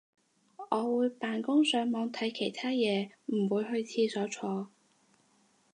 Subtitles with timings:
[0.71, 3.69] 我會扮工上網睇其他嘢唔會去
[4.07, 4.69] 廁所坐